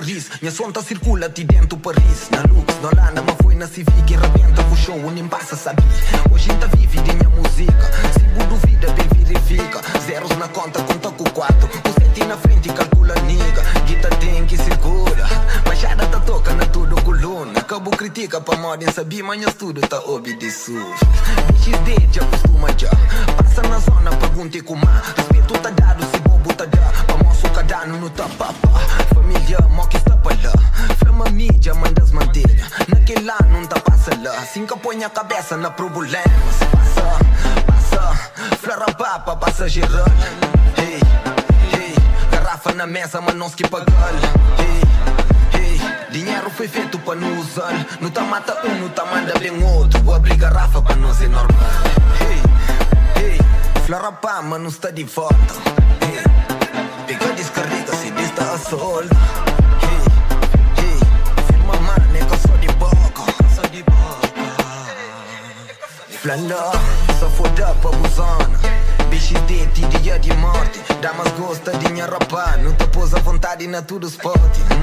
Paris. 0.01 0.31
Minha 0.41 0.51
sonta 0.51 0.81
circula 0.81 1.29
ti 1.29 1.43
dentro 1.43 1.77
Paris. 1.77 2.29
Na 2.31 2.41
Lux, 2.41 2.74
na 2.81 2.89
Holanda, 2.89 3.22
mas 3.22 3.36
foi 3.43 3.53
na 3.53 3.67
Civic 3.67 4.15
rebenta 4.15 4.63
com 4.63 4.74
o 4.74 4.75
show. 4.75 5.12
Nem 5.12 5.27
passa, 5.27 5.55
sabe? 5.55 5.84
Hoje 6.31 6.50
ainda 6.50 6.67
vive 6.75 7.00
de 7.01 7.13
minha 7.13 7.29
música. 7.29 7.91
Se 8.13 8.46
duvida, 8.50 8.91
bem 8.93 9.08
verifica. 9.24 9.79
Zeros 10.03 10.36
na 10.38 10.48
conta, 10.48 10.81
conta 10.81 11.12
com 11.12 11.24
quatro. 11.25 11.67
O 11.67 11.93
sete 12.01 12.25
na 12.25 12.36
frente, 12.36 12.70
calcula 12.70 13.13
niga. 13.27 13.62
Guita 13.86 14.10
tem 14.15 14.43
que 14.48 14.58
segura. 14.58 15.27
Machada 15.67 16.08
tá 16.08 16.20
toca 16.22 16.51
na 16.55 16.65
tudo 16.65 17.00
coluna. 17.03 17.62
Cabo 17.62 17.91
critica 17.91 18.41
pra 18.41 18.58
moda 18.58 18.84
em 18.84 18.91
saber, 18.91 19.22
mas 19.22 19.53
tudo 19.53 19.81
tá 19.81 20.00
obedecido. 20.00 20.96
XD 21.62 22.10
já 22.12 22.25
costuma 22.25 22.70
já. 22.75 22.89
Passa 23.38 23.62
na 23.70 23.77
zona, 23.77 24.10
pergunta 24.17 24.58
e 24.58 24.62
como. 24.62 24.84
Respeito 25.15 25.53
tá 25.60 25.70
dado, 25.70 26.03
se 26.05 26.17
bobo 26.22 26.51
tá 26.55 26.65
dá. 26.65 26.91
Pra 27.05 27.17
moço 27.17 27.48
cadano 27.51 27.98
no 27.98 28.10
tapapa. 28.10 28.72
Família, 28.72 29.00
lá. 30.44 30.96
Flama 30.98 31.30
mídia, 31.30 31.74
mandas 31.74 32.12
mantelha. 32.12 32.68
Naquele 32.88 33.26
lá 33.26 33.38
não 33.50 33.66
tá 33.66 33.80
passa 33.80 34.12
lá. 34.22 34.32
Assim 34.38 34.66
que 34.66 34.78
põe 34.78 35.04
a 35.04 35.10
cabeça 35.10 35.58
na 35.58 35.72
problema. 35.72 36.24
Passa, 36.72 37.18
passa. 37.66 38.32
Flora 38.58 38.94
papa, 38.94 39.36
passageiro. 39.36 39.90
Hey, 40.78 41.00
hey. 41.74 41.96
Garrafa 42.32 42.74
na 42.74 42.88
mesa, 42.88 43.22
mas 43.22 43.36
não 43.36 43.50
se 43.50 43.64
pagar. 43.68 44.14
Hey, 44.60 44.82
hey. 45.60 45.82
Dinheiro 46.12 46.50
foi 46.50 46.68
feito 46.68 47.00
para 47.00 47.16
nos 47.16 47.52
usar. 47.52 47.74
Não 48.00 48.10
tá 48.10 48.22
mata 48.22 48.66
um, 48.66 48.80
não 48.82 48.90
tá 48.90 49.06
manda 49.06 49.38
bem 49.40 49.64
outro. 49.64 50.12
Abrir 50.14 50.36
garrafa 50.36 50.82
para 50.82 50.96
nós 50.96 51.22
é 51.22 51.28
normal. 51.28 51.60
Hey, 52.20 53.24
hey. 53.24 53.40
Flora 53.86 54.12
pá, 54.12 54.42
mas 54.42 54.62
não 54.62 54.70
está 54.70 54.92
de 54.92 55.04
volta. 55.04 55.54
Hey. 56.02 56.24
Pega, 57.08 57.34
descarrega, 57.34 57.94
se 57.96 58.12
dista 58.12 58.12
a 58.12 58.12
solta. 58.12 58.12
Hey, 58.12 58.12
hey. 58.12 58.12
Firma 58.12 58.12
mano, 58.12 58.12
é 58.12 58.12
que 58.12 58.12
eu 58.12 58.12
sou 58.12 58.12
de 58.12 58.21
de 63.72 63.84
boca. 63.84 64.52
Flana, 66.22 66.72
só 67.20 67.30
foda 67.30 67.74
pra 67.82 67.92
buzona. 67.92 68.60
Bicho 69.10 69.34
de 69.46 69.66
dia 70.00 70.20
de 70.20 70.34
morte. 70.36 70.80
Damas 71.02 71.32
gosta 71.34 71.78
de 71.78 71.92
minha 71.92 72.06
rapá. 72.06 72.58
Não 72.58 72.74
te 72.74 72.88
pôs 72.88 73.14
a 73.14 73.20
vontade 73.20 73.68
na 73.68 73.82
tudo 73.82 74.08
spot. 74.08 74.36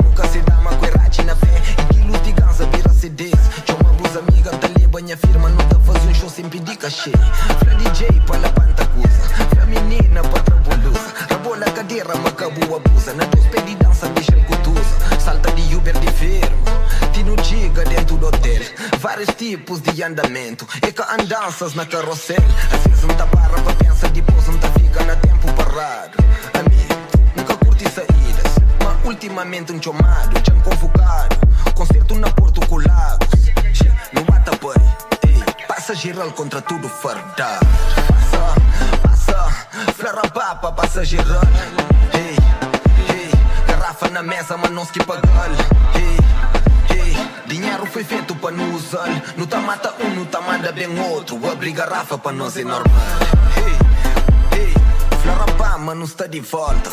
Nunca 0.03 0.27
se 0.29 0.41
dá 0.41 0.59
uma 0.59 0.75
coerate 0.77 1.23
na 1.23 1.37
fé. 1.37 1.63
E 1.79 1.95
que 1.95 2.01
luta 2.01 2.29
e 2.29 2.33
gansa 2.33 2.67
vira 2.67 2.91
CDs. 2.91 3.39
Chama 3.67 3.93
blusa 3.95 4.19
amiga, 4.21 4.51
tá 4.51 4.69
minha 4.97 5.17
firma. 5.17 5.51
Tá 5.69 5.79
fazendo 5.81 6.11
um 6.11 6.15
show 6.15 6.31
sem 6.31 6.49
pedir 6.49 6.77
cachê. 6.77 7.11
Fla 7.11 7.75
DJ 7.75 8.21
para 8.27 8.39
la 8.41 8.49
pantacusa. 8.49 9.23
Fla 9.55 9.67
menina 9.67 10.23
pra 10.23 10.41
trabulusa. 10.43 11.13
Rabola 11.31 11.71
cadeira, 11.71 12.15
macabu 12.17 12.77
abusa. 12.77 13.13
Na 13.15 13.25
dos 13.25 13.47
pé 13.47 13.61
de 13.63 13.75
dança, 13.77 14.09
bicha 14.09 14.37
cutusa. 14.47 15.21
Salta 15.21 15.53
de 15.53 15.75
Uber 15.77 15.99
de 15.99 16.11
firma. 16.13 16.57
Tino 17.13 17.37
giga 17.45 17.85
dentro 17.85 18.17
do 18.17 18.27
hotel. 18.27 18.63
Vários 18.99 19.29
tipos 19.37 19.81
de 19.83 20.03
andamento. 20.03 20.67
E 20.87 20.93
que 20.93 21.03
andanças 21.03 21.75
na 21.75 21.85
carrossel. 21.87 22.43
Às 22.73 22.83
vezes 22.87 23.05
não 23.05 23.15
tá 23.15 23.27
para 23.27 23.61
pra 23.63 23.75
pensar 23.75 24.09
depois 24.11 24.47
não 24.47 24.59
tá 24.59 24.71
fica 24.73 25.05
na 25.05 25.17
tempo 25.17 25.53
parado. 25.53 26.19
Amigo, 26.55 27.01
nunca 27.37 27.57
curti 27.57 27.85
saídas. 27.91 28.53
Mas 28.83 29.05
ultimamente 29.05 29.73
um 29.73 29.83
chamado, 29.83 30.33
já 30.45 30.55
convocado. 30.63 31.37
Concerto 31.75 32.15
na 32.17 32.31
Porto 32.31 32.61
Colagos. 32.67 33.28
Ei, 35.27 35.67
passa 35.67 35.95
geral 35.95 36.31
contra 36.33 36.63
tudo 36.63 36.89
fardado. 36.89 37.67
Passa, 38.07 38.55
passa. 39.03 39.67
Flora 39.95 40.23
papa, 40.31 40.73
passa 40.73 41.05
geral. 41.05 41.43
Ei, 42.15 42.37
ei. 43.15 43.31
Garrafa 43.67 44.09
na 44.09 44.23
mesa, 44.23 44.57
mas 44.57 44.71
não 44.71 44.87
se 44.87 44.99
pagar. 45.01 45.51
Ei. 45.95 46.19
Dinheiro 47.47 47.87
foi 47.87 48.05
feito 48.05 48.35
para 48.37 48.51
nos 48.55 48.87
usar. 48.87 49.09
Não 49.37 49.47
tá 49.47 49.59
mata 49.59 49.95
um, 50.01 50.15
não 50.15 50.25
tá 50.25 50.41
manda 50.41 50.73
bem 50.73 50.99
outro. 50.99 51.39
Abrir 51.51 51.73
garrafa 51.73 52.17
para 52.17 52.33
nós 52.33 52.57
é 52.57 52.65
normal. 52.65 52.97
Hey, 54.53 54.75
flora 55.23 55.53
pá, 55.59 55.79
mas 55.79 55.97
não 55.97 56.05
está 56.05 56.27
de 56.27 56.41
volta. 56.41 56.91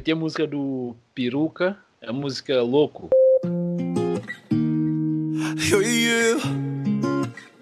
Meti 0.00 0.12
a 0.12 0.16
música 0.16 0.46
do 0.46 0.96
Peruca, 1.14 1.76
a 2.02 2.10
música 2.10 2.62
Louco. 2.62 3.10
Yeah, 5.58 5.86
yeah. 5.86 6.42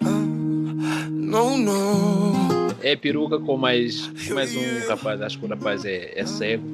Ah, 0.05 1.09
no, 1.11 1.59
no. 1.59 2.77
É 2.81 2.95
Peruca 2.95 3.41
com 3.41 3.57
mais, 3.57 4.07
com 4.07 4.35
mais 4.35 4.55
um 4.55 4.89
rapaz, 4.89 5.21
acho 5.21 5.37
que 5.41 5.47
o 5.47 5.49
rapaz 5.49 5.85
é, 5.85 6.13
é 6.15 6.25
cego. 6.27 6.65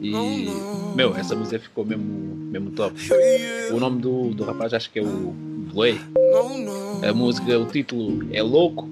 E, 0.00 0.10
meu, 0.96 1.14
essa 1.14 1.36
música 1.36 1.60
ficou 1.60 1.84
mesmo, 1.84 2.04
mesmo 2.50 2.72
top. 2.72 2.96
O 3.70 3.78
nome 3.78 4.00
do, 4.00 4.30
do 4.30 4.42
rapaz 4.42 4.74
acho 4.74 4.90
que 4.90 4.98
é 4.98 5.02
o 5.02 5.32
Blay. 5.72 6.00
A 7.08 7.12
música, 7.14 7.56
o 7.56 7.66
título 7.66 8.26
é 8.32 8.42
Louco. 8.42 8.88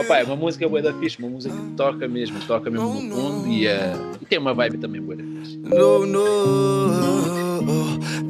Opa, 0.00 0.18
é 0.18 0.24
uma 0.24 0.34
música 0.34 0.68
boa 0.68 0.82
da 0.82 0.92
fixe, 0.94 1.18
uma 1.20 1.28
música 1.28 1.54
que 1.54 1.76
toca 1.76 2.08
mesmo, 2.08 2.40
toca 2.40 2.68
mesmo 2.68 3.00
no 3.00 3.14
fundo 3.14 3.48
e, 3.48 3.68
eh, 3.68 3.94
e 4.22 4.24
tem 4.24 4.38
uma 4.38 4.54
vibe 4.54 4.78
também 4.78 5.02
boa. 5.02 5.16
No, 5.16 6.06
no. 6.06 7.42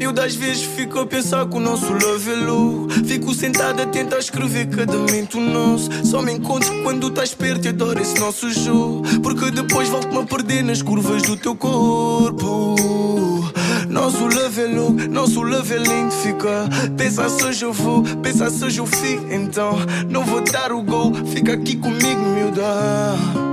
Eu 0.01 0.11
das 0.11 0.35
vezes 0.35 0.63
fico 0.63 0.99
a 0.99 1.07
pensar 1.07 1.47
que 1.47 1.57
o 1.57 1.61
nosso 1.61 1.93
love 1.93 2.31
é. 2.31 3.05
Fico 3.05 3.35
sentado 3.35 3.83
a 3.83 3.87
tentar 3.87 4.19
escrever 4.19 4.69
cada 4.69 4.97
momento 4.97 5.39
nosso. 5.39 5.91
Só 6.05 6.23
me 6.23 6.33
encontro 6.33 6.83
quando 6.83 7.09
estás 7.09 7.35
perto 7.35 7.67
e 7.67 7.69
adoro 7.69 8.01
esse 8.01 8.19
nosso 8.19 8.51
jogo. 8.51 9.03
Porque 9.23 9.51
depois 9.51 9.89
volto-me 9.89 10.19
a 10.19 10.25
perder 10.25 10.65
nas 10.65 10.81
curvas 10.81 11.23
do 11.23 11.37
teu 11.37 11.55
corpo. 11.55 12.75
Nosso 13.89 14.27
love 14.27 14.61
é 14.63 14.67
louco, 14.67 15.09
nosso 15.11 15.43
love 15.43 15.75
é 15.75 16.11
fica. 16.23 16.69
Pensa 16.97 17.29
se 17.29 17.45
hoje 17.45 17.65
eu 17.65 17.73
vou, 17.73 18.03
pensa 18.23 18.49
se 18.49 18.65
hoje 18.65 18.81
eu 18.81 18.87
fico. 18.87 19.27
Então 19.31 19.77
não 20.09 20.25
vou 20.25 20.43
dar 20.43 20.73
o 20.73 20.83
gol, 20.83 21.13
fica 21.27 21.53
aqui 21.53 21.77
comigo, 21.77 22.21
miúda. 22.35 23.52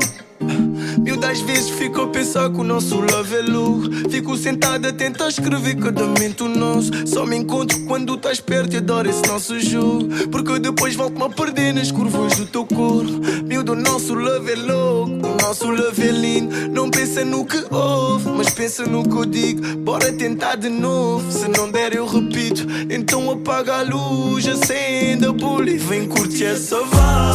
Das 1.17 1.41
vezes 1.41 1.69
fico 1.69 2.01
a 2.01 2.07
pensar 2.07 2.49
que 2.49 2.59
o 2.59 2.63
nosso 2.63 2.99
love 2.99 3.35
é 3.35 3.41
louco. 3.41 4.09
Fico 4.09 4.37
sentado 4.37 4.87
a 4.87 4.93
tentar 4.93 5.29
escrever 5.29 5.75
cada 5.77 6.05
momento 6.05 6.47
nosso. 6.47 6.91
Só 7.07 7.25
me 7.25 7.37
encontro 7.37 7.79
quando 7.85 8.15
estás 8.15 8.39
perto 8.39 8.73
e 8.73 8.77
adoro 8.77 9.09
esse 9.09 9.25
nosso 9.27 9.59
jogo. 9.59 10.07
Porque 10.31 10.59
depois 10.59 10.95
volto-me 10.95 11.23
a 11.23 11.29
perder 11.29 11.73
nas 11.73 11.91
curvas 11.91 12.35
do 12.35 12.45
teu 12.45 12.65
corpo. 12.65 13.19
Meu, 13.45 13.63
do 13.63 13.75
nosso 13.75 14.13
love 14.13 14.51
é 14.51 14.55
louco, 14.55 15.27
o 15.27 15.41
nosso 15.41 15.69
love 15.69 16.07
é 16.07 16.11
lindo. 16.11 16.55
Não 16.69 16.89
pensa 16.89 17.23
no 17.23 17.45
que 17.45 17.63
houve, 17.73 18.29
mas 18.29 18.49
pensa 18.49 18.85
no 18.85 19.07
que 19.07 19.15
eu 19.15 19.25
digo. 19.25 19.77
Bora 19.77 20.11
tentar 20.11 20.55
de 20.55 20.69
novo. 20.69 21.31
Se 21.31 21.47
não 21.47 21.71
der, 21.71 21.95
eu 21.95 22.05
repito. 22.05 22.65
Então 22.89 23.31
apaga 23.31 23.77
a 23.77 23.81
luz, 23.81 24.47
acende 24.47 25.25
a 25.25 25.31
bully. 25.31 25.77
Vem 25.77 26.07
curtir 26.07 26.45
essa 26.45 26.77
vibe. 26.77 27.28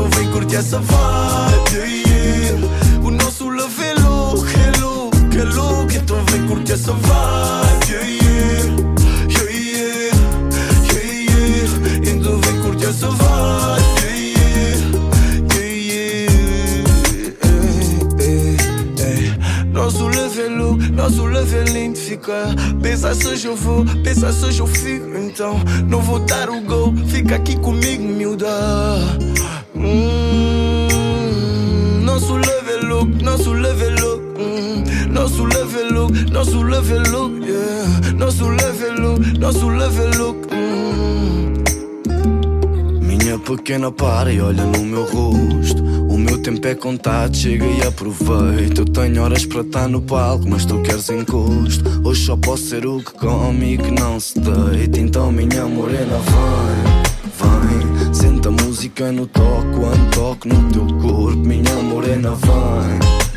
Então 0.00 0.18
vem 0.18 0.30
curtir 0.30 0.56
essa 0.56 0.78
vibe. 0.78 1.76
Yeah. 1.76 2.66
O 3.04 3.10
nosso 3.10 3.50
love 3.50 3.82
é 3.82 3.92
louco, 4.00 4.46
é 4.48 4.80
louco, 4.80 5.16
é 5.38 5.44
louco. 5.44 5.92
Então 5.92 6.24
vem 6.30 6.46
curtir 6.46 6.72
essa 6.72 6.92
vibe. 6.92 7.92
Yeah. 7.92 8.14
Yeah, 9.28 9.52
yeah. 9.52 10.16
Yeah. 10.90 12.10
Então 12.10 12.40
vem 12.40 12.62
curtir 12.62 12.86
essa 12.86 13.08
vibe. 13.08 13.50
Nosso 19.70 20.04
love 20.08 20.40
é 20.40 20.48
nosso 20.92 21.26
love 21.26 21.56
é 21.56 21.64
lindo 21.64 21.98
fica. 21.98 22.54
Pensa 22.80 23.14
se 23.14 23.26
hoje 23.26 23.46
eu 23.48 23.56
vou, 23.56 23.84
pensa 24.02 24.32
se 24.32 24.46
hoje 24.46 24.60
eu 24.60 24.66
fico. 24.66 25.16
Então 25.16 25.60
não 25.86 26.00
vou 26.00 26.20
dar 26.20 26.48
o 26.48 26.60
gol, 26.62 26.94
fica 27.06 27.36
aqui 27.36 27.58
comigo, 27.58 28.02
miúda. 28.02 28.48
Love 36.62 36.92
é 36.92 37.08
louco. 37.10 37.44
Yeah. 37.44 37.80
É 38.82 38.94
louco, 38.94 39.22
nosso 39.38 39.68
love 39.68 40.00
é 40.00 40.16
louco. 40.16 40.48
Hum. 40.52 41.54
Minha 43.00 43.38
pequena 43.38 43.92
para 43.92 44.32
e 44.32 44.40
olha 44.40 44.64
no 44.64 44.84
meu 44.84 45.04
rosto. 45.04 45.82
O 46.08 46.18
meu 46.18 46.42
tempo 46.42 46.66
é 46.66 46.74
contado, 46.74 47.36
chega 47.36 47.64
e 47.64 47.82
aproveita. 47.82 48.80
Eu 48.80 48.84
tenho 48.86 49.22
horas 49.22 49.46
para 49.46 49.60
estar 49.60 49.88
no 49.88 50.00
palco, 50.00 50.48
mas 50.48 50.64
tu 50.64 50.80
queres 50.82 51.08
encosto. 51.10 51.84
Hoje 52.04 52.24
só 52.24 52.36
posso 52.36 52.64
ser 52.64 52.86
o 52.86 52.98
que 52.98 53.12
come 53.12 53.74
e 53.74 53.78
que 53.78 53.90
não 53.90 54.18
se 54.18 54.40
deita. 54.40 54.98
Então, 54.98 55.30
minha 55.30 55.66
morena, 55.66 56.18
vem, 56.18 57.02
vem. 57.38 58.14
Senta 58.14 58.48
a 58.48 58.52
música 58.52 59.12
no 59.12 59.26
toque, 59.26 59.68
quando 59.78 60.10
toco 60.14 60.48
no 60.48 60.72
teu 60.72 60.86
corpo. 60.98 61.38
Minha 61.38 61.74
morena, 61.76 62.30
vem. 62.30 63.29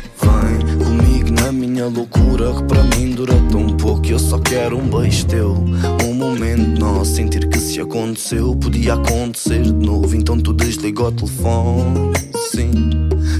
Minha 1.74 1.88
loucura, 1.88 2.54
que 2.54 2.62
para 2.62 2.84
mim 2.84 3.10
dura 3.10 3.34
tão 3.50 3.66
pouco. 3.76 4.06
Eu 4.06 4.16
só 4.20 4.38
quero 4.38 4.78
um 4.78 4.88
beijo 4.88 5.26
teu, 5.26 5.56
um 6.04 6.14
momento 6.14 6.78
nosso. 6.78 7.16
Sentir 7.16 7.48
que 7.48 7.58
se 7.58 7.80
aconteceu, 7.80 8.54
podia 8.54 8.94
acontecer 8.94 9.60
de 9.60 9.72
novo. 9.72 10.14
Então 10.14 10.38
tu 10.38 10.52
desliga 10.52 11.02
o 11.02 11.10
telefone, 11.10 12.12
sim. 12.52 12.70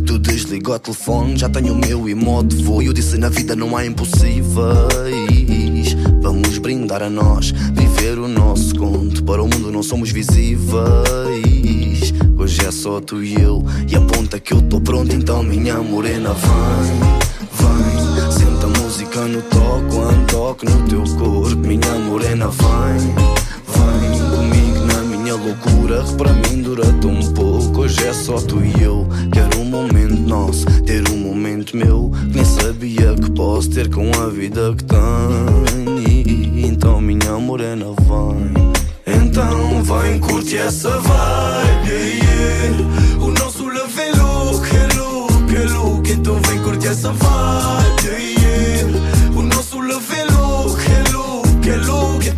Tu 0.05 0.19
desliga 0.19 0.73
o 0.73 0.79
telefone, 0.81 1.37
já 1.37 1.49
tenho 1.49 1.75
o 1.75 1.77
meu 1.77 2.09
e 2.09 2.15
modo 2.17 2.61
voo. 2.65 2.83
Eu 2.83 2.93
disse 2.93 3.17
na 3.19 3.29
vida 3.29 3.55
não 3.55 3.77
há 3.77 3.87
impossíveis. 3.87 4.45
Vamos 6.21 6.59
brindar 6.59 7.05
a 7.05 7.09
nós, 7.09 7.53
viver 7.53 8.19
o 8.19 8.27
nosso 8.27 8.75
conto. 8.75 9.23
Para 9.23 9.45
o 9.45 9.47
mundo 9.47 9.71
não 9.71 9.85
somos 9.85 10.11
visíveis. 10.11 10.75
Hoje 12.37 12.67
é 12.67 12.73
só 12.73 13.01
tu 13.01 13.23
e 13.23 13.41
eu, 13.41 13.65
e 13.89 13.95
aponta 13.95 14.41
que 14.41 14.53
eu 14.53 14.61
tô 14.61 14.81
pronto. 14.81 15.15
Então, 15.15 15.41
minha 15.41 15.81
morena, 15.81 16.31
vem. 16.35 17.24
No 19.25 19.41
toque, 19.41 19.97
quando 19.97 20.27
toque 20.27 20.67
no 20.67 20.87
teu 20.87 21.03
corpo. 21.17 21.57
Minha 21.57 21.95
morena, 21.99 22.47
vem, 22.49 23.15
vem 23.73 24.21
comigo 24.31 24.85
na 24.85 24.99
minha 25.01 25.35
loucura. 25.35 26.05
Que 26.05 26.13
para 26.13 26.33
mim 26.35 26.61
dura 26.61 26.85
tão 27.01 27.19
pouco. 27.33 27.81
Hoje 27.81 28.07
é 28.07 28.13
só 28.13 28.35
tu 28.35 28.63
e 28.63 28.83
eu. 28.83 29.09
Quero 29.33 29.61
um 29.61 29.65
momento 29.65 30.21
nosso, 30.21 30.67
ter 30.83 31.09
um 31.09 31.17
momento 31.17 31.75
meu. 31.75 32.13
Que 32.31 32.37
nem 32.37 32.45
sabia 32.45 33.15
que 33.15 33.31
posso 33.31 33.71
ter 33.71 33.89
com 33.89 34.11
a 34.23 34.29
vida 34.29 34.75
que 34.77 34.85
tenho. 34.85 35.99
E 36.07 36.67
Então, 36.67 37.01
minha 37.01 37.39
morena, 37.39 37.87
vem. 37.87 38.75
Então 39.07 39.83
vem 39.83 40.19
curtir 40.21 40.59
essa 40.59 40.91
vibe, 40.99 41.91
yeah. 41.91 43.25
O 43.25 43.31
nosso 43.31 43.65
love 43.65 44.01
é 44.01 44.13
louco, 44.13 44.67
é 44.67 46.13
Então 46.13 46.39
vem 46.43 46.63
curtir 46.63 46.89
essa 46.89 47.11
vibe, 47.11 48.05
yeah. 48.05 48.24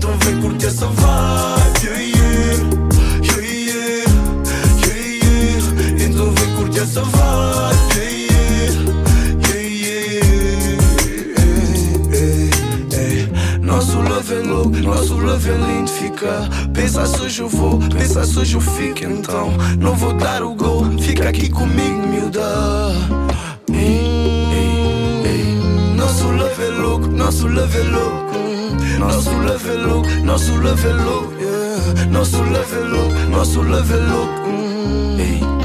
Então 0.07 0.19
vem 0.19 0.41
curtir 0.41 0.67
essa 0.67 0.87
vibe, 0.87 1.85
yeah, 1.85 2.01
yeah. 2.01 2.55
Yeah, 3.25 3.43
yeah. 3.43 4.07
Yeah, 4.87 5.03
yeah. 5.25 6.05
Então 6.05 6.31
vem 6.31 6.55
curtir 6.55 6.79
essa 6.79 7.03
vibe, 7.03 8.07
yeah. 13.19 13.59
Nosso 13.61 13.99
love 14.01 14.33
é 14.33 14.39
louco, 14.43 14.77
nosso 14.77 15.15
love 15.15 15.51
é 15.51 15.55
lindo 15.55 15.91
fica. 15.91 16.49
Pensa 16.73 17.05
se 17.05 17.21
hoje 17.21 17.43
eu 17.43 17.49
vou, 17.49 17.81
pensa 17.81 18.25
se 18.25 18.39
hoje 18.39 18.55
eu 18.55 18.61
fico. 18.61 19.05
Então 19.05 19.53
não 19.81 19.97
vou 19.97 20.13
dar 20.13 20.41
o 20.45 20.55
gol, 20.55 20.85
fica 21.01 21.29
aqui 21.31 21.49
comigo, 21.49 22.07
miúda. 22.07 22.93
Nosso 25.97 26.31
love 26.31 26.63
é 26.63 26.69
louco, 26.81 27.09
nosso 27.09 27.49
love 27.49 27.77
é 27.77 27.83
louco. 27.83 28.36
Hum, 28.97 29.01
Nosso 29.01 29.31
love 29.31 29.69
é 29.69 29.73
louco, 29.75 30.09
nosso 30.25 30.57
love 30.57 30.87
é 30.89 30.93
louco. 30.93 31.33
yeah. 31.35 32.07
Nosso 32.11 32.39
love 32.43 32.75
é 32.75 32.81
louco, 32.81 33.15
nosso 33.31 33.63
love 33.63 33.93
é 33.93 33.97
louco. 33.97 34.49
Hum, 34.49 35.17
ei. 35.19 35.56